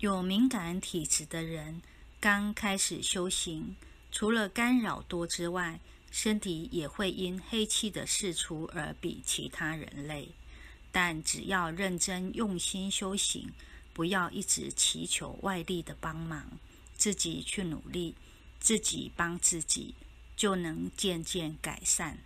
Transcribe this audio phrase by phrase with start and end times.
[0.00, 1.82] 有敏感体质的人
[2.20, 3.74] 刚开始修行，
[4.12, 5.80] 除了干扰多之外，
[6.12, 10.28] 身体也会因黑气的释出而比其他人累。
[10.92, 13.50] 但只要认真用心修行，
[13.92, 16.46] 不要一直祈求外力的帮忙，
[16.96, 18.14] 自己去努力，
[18.60, 19.96] 自己帮自己，
[20.36, 22.18] 就能渐渐改善。